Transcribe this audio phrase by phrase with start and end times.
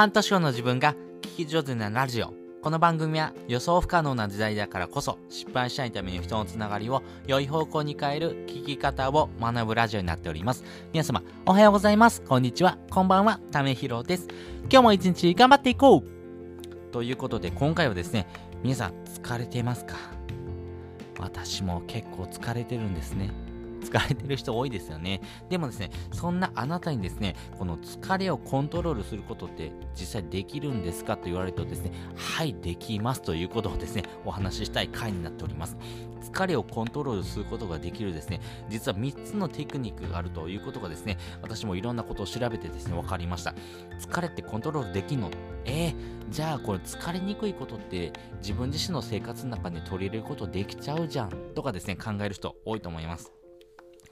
[0.00, 2.32] 半年後の自分が聞き上手なラジオ。
[2.62, 10.64] この番組は予想不可能な時代だからこそ失敗しないために人のつながりを良い方向に変える聞き方を学ぶラジオになっております。
[10.94, 12.22] 皆様、おはようございます。
[12.22, 12.78] こんにちは。
[12.88, 13.40] こんばんは。
[13.52, 14.26] ためひろです。
[14.70, 18.26] 今日も一日頑張っていこうということで今回はですね、
[18.62, 19.96] 皆さん疲れていますか？
[21.18, 23.30] 私も結構疲れてるんですね。
[23.80, 25.20] 疲れてる人多いですよね。
[25.48, 35.76] でもですね、そんなあなたにですね、この疲れをコントロールすることって実際できるんですかと言われるとですね、はい、できますということをですね、お話ししたい回になっております。
[36.20, 43.54] 疲れをコントロールすることができるですね、実は3つのテクニックがあるということがですね、私もいろんなことを調べてですね、分かりました。
[43.98, 45.30] 疲れってコントロールできんの？
[45.64, 45.94] えー、
[46.30, 53.32] じゃあこれ疲れにくいことって自分自身の生活の中に取り入れることできちゃうじゃんとかですね、考える人多いと思います。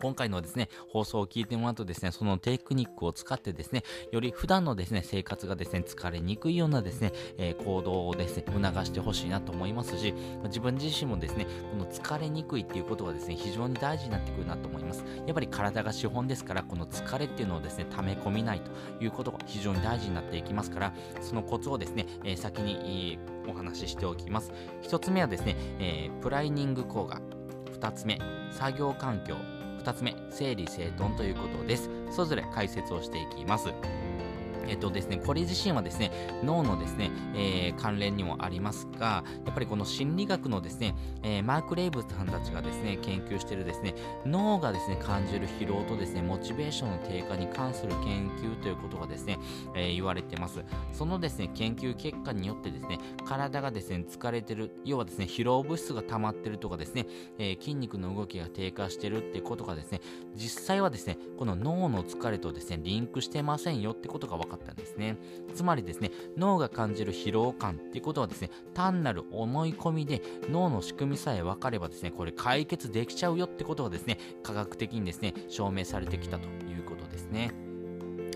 [0.01, 15.05] 今回のですね、放送を聞いてもらうとですね、そのテクニックを使ってですね、より普段のですね、生活がですね、疲れにくいようなですね、えー、行動をですね、促してほしいなと思いますし、自分自身もですね、この疲れにくいっていうことがですね、非常に大事になってくるなと思います。
[15.27, 18.71] やっぱり体が資本ですから、この疲れっていうのをですね、溜め込みないと
[19.03, 23.19] いうことが非常に大事になっていきますから、そのコツをですね、えー、先に、
[23.49, 24.53] お話ししておきます。
[24.83, 27.21] 一つ目はですね、えプライニング効果。
[27.73, 28.19] 二つ目、
[28.51, 29.58] 作業環境。
[29.89, 31.89] 2つ目、整理整頓ということです。
[32.11, 33.69] それぞれ解説をしていきます。
[34.69, 36.11] えっとですね、これ自身はですね、
[36.45, 43.95] 脳のですね、えー、関連にもありますが、やっぱりこの心理学のですね、えー、マーク・レイブさんたちがですね、研究しているですね、
[44.27, 49.39] 脳がですね、感じる疲労とですね、モチベーションの低下に関する研究ということがですね、
[49.75, 50.63] えー、言われてます。
[50.93, 57.07] そのですね、研究結果によってですね、体がですね、疲れてる、要はですね、疲労物質が溜まってるとかですね、
[57.39, 60.01] え筋肉の動きが低下してるってことがですね、
[60.35, 65.17] 実際はですね、この脳の疲れとですね、リンクしてませんよってことが分かったんですね。
[65.55, 77.68] つまりですね、脳が感じる疲労感っていうことはですね、単なる思い込みで脳の仕組みさえ分かればですね、これ解決できちゃうよってことがですね、科学的にですね、証明されてきたということですね。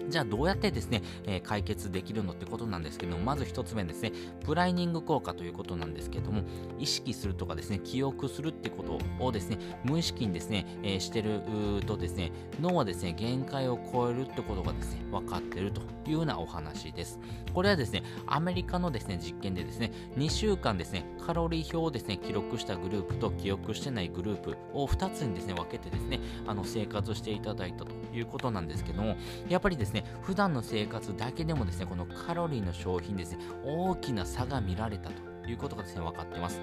[0.08, 4.12] じゃあどうやってですね、えー、解決できるのってことなんですけども、まず1つ目ですね、
[4.44, 6.42] プライニング効果ということなんですけども、
[6.78, 11.41] 意識するとかですね、記憶するってことをですね、無意識にですね、えー、してる
[11.86, 17.18] とですね、脳はですね、限界を超えるってことがですね、分かってるというようなお話です。
[17.54, 29.16] これはですね、アメリカのですね、実験でですね、2週間ですね、カロリー表をですね、記録したグループと記憶してないグループを2つにですね、分けてですね、あの生活していただいたということなんですけども、
[29.48, 29.91] やっぱりですね、
[30.22, 36.60] 普段の生活だけでもですね、このカロリーの消費にですね、大きな差が見られたということがですね、分かってます。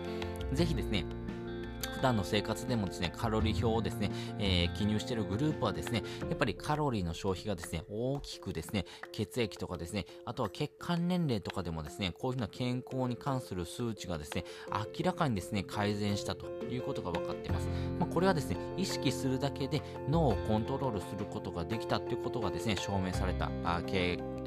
[0.54, 1.06] ぜひですね、
[1.96, 17.68] 普段の生活でもですね、カロリー表をですね、えー、記入しているグループはですね、やっぱりカロリーの消費がですね、大きくですね、血液とかですね、あとは血管年齢とかでもですね、こういうふうな健康に関する数値がですね、明らかにですね、改善したということが分かっています。
[18.00, 23.82] まあ、これはですね、意識するだけで脳をコントロールすることができたということがですね、証明されたあ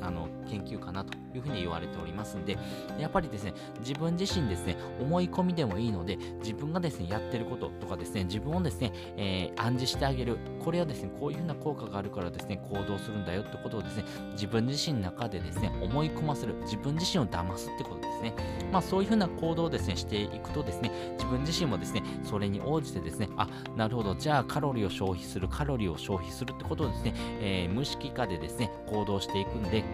[0.02, 2.58] あの研究かなというふうに言われておりますんで、
[2.98, 10.38] やっぱりですね、自分自身ですね、思い込みでもいいので、自分がですね、やってることとかですね、自分をですね、えー、暗示してあげる。
[10.62, 16.54] これはですね、こういうふうな効果があるからですね、行動するんだよってことをですね、自分自身の中でですね、思い込ませる。
[16.62, 18.34] 自分自身を騙すってことですね。
[18.72, 29.84] まあそういうふうな行動をですね、していくとですね、自分自身もですね、それに応じてですね、あ、なるほど、じゃあカロリーを消費する、カロリーを消費するってことをですね、えー、無意識化でですね、行動していくんで、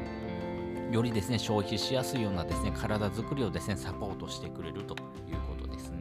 [0.90, 4.94] よりですね、消費しやすいようなですね、体づくりをですね、サポートしてくれると
[5.28, 5.57] いうこと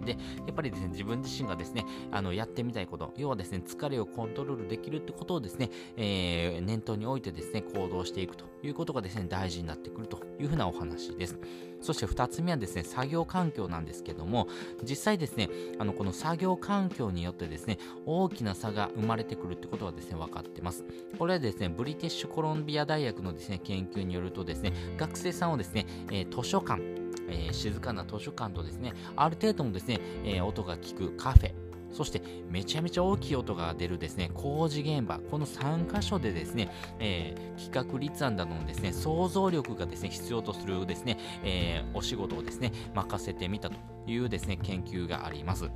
[0.07, 0.18] で、や
[0.51, 11.38] っぱりですね、自分自身がですね、あの、やってみたいこと、要はですね、疲れをコントロールできるってことをですね、えー、念頭に置いてですね、行動していくということがですね、大事になってくるというふうなお話です。
[11.81, 14.47] そして2つ目はですね、作業環境なんですけども、
[14.84, 20.85] 実際ですね、あのこの作業環境によってですね、大きな差が生まれてくるってことはですね、分かってます。
[21.18, 31.53] これはですね、ブリティッシュコロンビア大学のですね、研究によるとですね、学生さんをですね、えー、図書館、えー、静かな図書館とですね、ある程度のですね、えー、音が聞くカフェ、
[31.91, 36.69] そしてめちゃめちゃ大きい音が出るですね、工事現場、この3箇所でですね、
[37.00, 45.69] えー、企画立案などのですね、想像力がですね、必要とするですね、えー、お仕事をですね、任せてみたというですね、研究があります。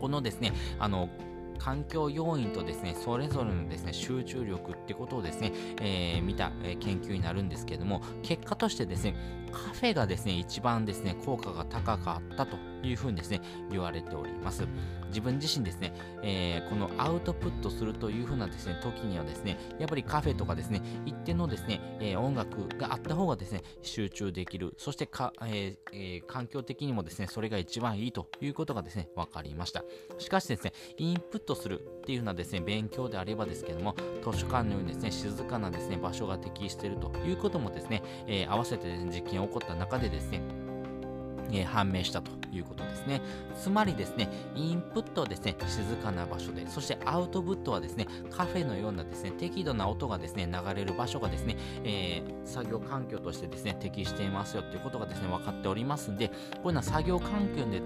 [0.00, 1.08] このですね、あの、
[1.58, 9.14] 環境要因とですね、それぞれのですね、集中力ってことをですね、えー、見た、えー、研究になるんですけども、結果としてですね、
[9.52, 12.71] カフェがですね、一番ですね、効果が高かったと。
[12.82, 13.40] いうふうにですね、
[13.70, 14.66] 言われております。
[15.08, 15.92] 自分自身ですね、
[16.22, 29.84] えー、このアウトプットするというふうなですね、時にはですね、やっぱりカフェとかですね、一定のですね、えー、音楽があった方がですね、集中できる、そしてか、えーえ、環境的にもですね、それが一番いいということがですね、分かりました。
[30.18, 33.94] しかしですね、インプットするっていうのはですね、勉強であればですけども、
[34.24, 40.42] 図書館のようにですね、静かなですね、場所が適しているということもですね、えー、合わせて、ね、実験が起こった中でですね、
[41.52, 43.20] え、判明したということですね。
[43.56, 56.34] つまりですね、インプットはですね、静かな場所で、そしてアウトプットはですね、カフェのようなですね、適度な音がですね、流れる場所がですね、えー、作業環境としてですね、適していますよということがですね、分かっておりますんで、こ
[56.64, 57.76] ういうのは作業環境に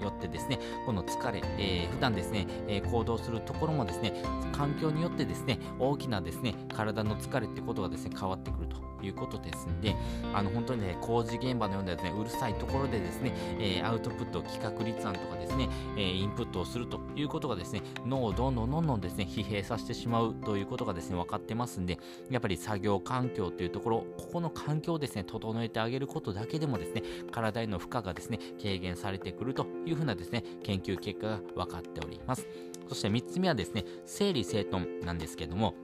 [0.00, 4.12] よってですね、この疲れ、えー、普段ですね、えー、行動するところもですね、
[4.52, 9.94] 環境によってですね、大きなですね、体の疲れってことがですね、変わってくるということですんで、
[10.34, 21.98] あの、本当にね、工事現場のようなですね、うるさいところでですね、ですねえ、アウトプット、企画立案とかですね、え、インプットをするということがですね、脳をどんどんどんどんですね、疲弊させてしまうということがですね、分かってますんで、
[22.30, 32.46] やっぱり作業環境というところ、ここの環境をですね、整えてあげることだけでもですね、体への負荷がですね、軽減されてくるというふうなですね、研究結果が分かっております。
[32.88, 35.74] そして3つ目はですね、整理整頓なんですけども、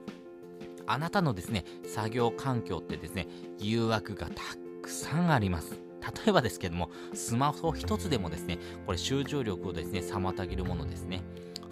[0.85, 3.27] あなたのですね、作業環境ってですね、
[3.59, 4.41] 誘惑がた
[4.81, 5.92] くさんあります。
[6.03, 11.21] 例えばですけども、スマホ一つでもですね、これ集中力をですね、妨げるものですね。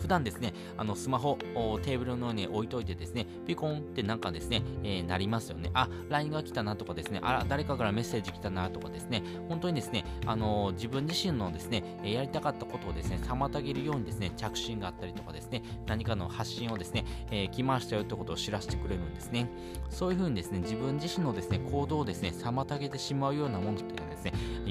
[0.02, 5.70] 普段ですね、あのスマホをテーブルの上に置いといてですね、ピコンってなんかですね、えー、なりますよね。
[5.76, 19.48] あ、LINE が来たなとかですね、あら、誰かからメッセージ来たなとかですね、本当にですね、あのー、自分自身のですね、やりたかったことをですね、妨げるようにですね、着信があったりとかですね、何かの発信をですね、えー、来ましたよってことを知らせてくれるんですね。
[19.90, 24.01] そういうふうにですね、自分自身のですね、行動をですね、妨げてしまうようなものって、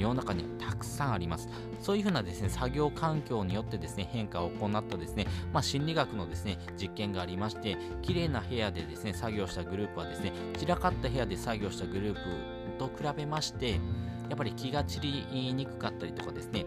[0.00, 1.49] 世の中にはたくさんあります。
[1.81, 12.20] そういうふうなですね、作業環境によってですね、変化を行ったですね、まあ、心理学のですね、実験がありまして、綺麗な部屋でですね、作業したグループはですね、散らかった部屋で作業したグループ
[12.79, 13.79] と比べまして、や
[14.35, 16.67] っぱり気が散りにくかったりとかですね、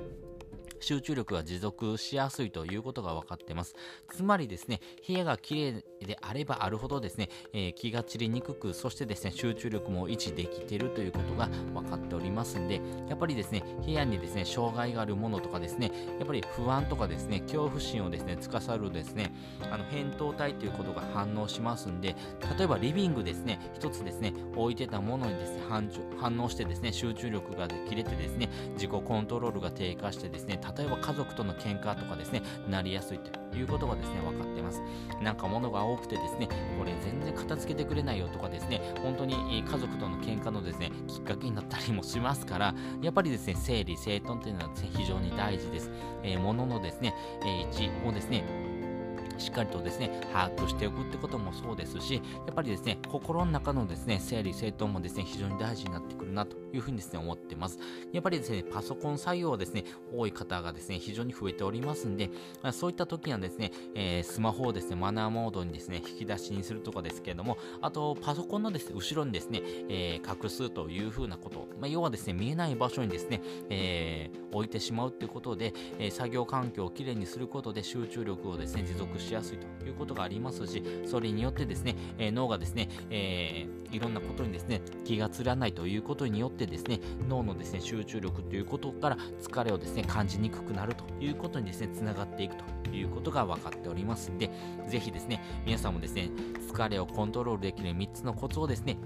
[0.84, 3.74] 集中力が持続しやすいということが分かってます。
[4.10, 19.34] つまりですね、部屋が綺麗であればあるほどですね、えー、気が散りにくく、そしてですね、集中力も維持できているということが分かっておりますんで、やっぱりですね、部屋にですね、障害があるものとかですね、やっぱり不安とかですね、恐怖心をですね、司るですね、
[19.72, 22.16] あの、扁桃体ということが反応しますんで、
[22.58, 25.62] 例えばリビングですね、一つですね、置いてたものにですね、
[26.20, 34.82] 反応してですね、集中力が切れてですね、自己コントロールが低下してですね、例えば家族との喧嘩とかですね、なりやすいということがですね、分かってます。
[35.22, 36.48] なんか物が多くてですね、
[36.78, 45.92] これ全然片付けてくれないよとかですね、本当に家族との喧嘩のですね、きっかけになったりもしますから、やっぱりですね、整理整頓というのは、非常に大事です。
[46.24, 48.44] えー、物のですね、えー、位置をですね、
[49.44, 57.78] しっかりとですね、把握しておくってこともそうですし、やっぱりですね、心の中のですね、整理整頓もですね、非常に大事になってくるなというふうにですね、思ってます。
[58.14, 59.84] やっぱりですね、パソコン作業ですね、
[60.16, 62.30] 多い方がですね、非常に増えておりますんで、
[62.72, 87.00] そういった時にはですね、えー、スマホをですね、マナーモードにですね、引き出しにするとかですけれども、あと、パソコンのですね、後ろにですね、えー、隠すというふうなこと、まあ、要はですね、見えない場所にですね、えー、置いてしまうということで、え作業環境をきれいにすることで集中力をですね、持続ししやすいということがありますし、それによってですね、え脳がですね、えーいろんなことにですね、気がつらないということによってですね、
[87.30, 94.50] 脳のですね、集中力ということから疲れをですね、感じにくくなるということにですね、つながっていくということが分かっておりますんで、
[94.88, 96.32] ぜひですね、皆さんもですね、
[96.68, 98.98] 疲れをコントロールできる3つのコツをですね、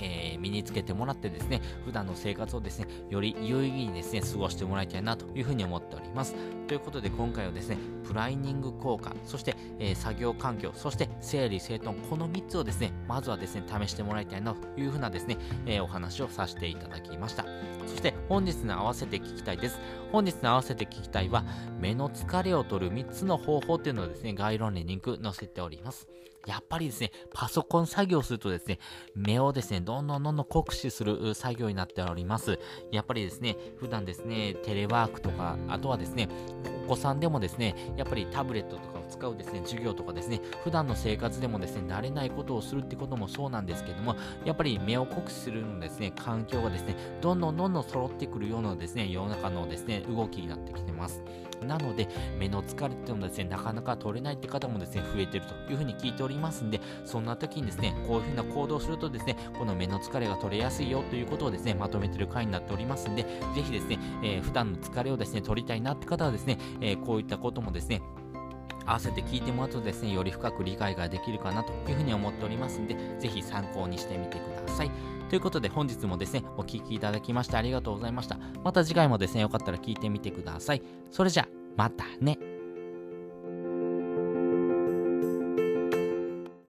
[0.00, 6.34] えー、身につけてもらってですね、普段の生活をですね、より有意義にですね、過ごしてもらいたいなというふうに思っております。
[6.66, 17.44] ということで今回はですね、プライニング効果、そして、えー、作業環境、そして整理整頓、この3つをですね、まずはですね、試してもらいたいなというふうなですね、えー、お話をさせていただきました。
[17.86, 19.78] そして本日の合わせて聞きたいです。
[20.10, 21.44] 本日の合わせて聞きたいは、
[21.80, 26.08] 目の疲れを取る3つの方法というのをですね、概論にリンク載せております。
[26.46, 28.78] やっぱりですね、パソコン作業するとですね、
[29.14, 32.58] 目をですね、どんどんどんどん酷使する作業になっております。
[32.90, 36.28] やっぱりですね、普段ですね、テレワークとか、あとはですね、
[36.84, 51.22] お子さんでもですね、やっぱりタブレットとかを使うですね、授業とかですね、普段の生活でもですね、慣れないことをするってこともそうなんですけども、やっぱり目を酷使するのですね、環境がですね、どんどんどんどん揃ってくるようなですね、世の中のですね、動きになってきてます。
[51.64, 63.22] なので、目の疲れっていうのはですね、なかなか取れないって方もですね、増えてるというふうに聞いておりますんで、そんな時にですね、こういうふうな行動をするとですね、この目の疲れが取れやすいよということをですね、まとめてる回になっておりますんで、
[63.54, 68.02] ぜひですね、えー、普段の疲れをですね、取りたいなって方はですね、えー、こういったこともですね、
[68.86, 74.90] 合わせて聞いてもらうとですね、より深く理解ができるかなというふうに思っておりますんで、是非参考にしてみてください。
[75.28, 78.38] ということで本日もですね、お聴きいただきましてありがとうございました。
[78.62, 80.82] また次回もですね、よかったら聞いてみてください。
[81.10, 82.51] それじゃ、またね。